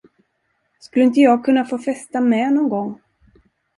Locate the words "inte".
1.05-1.19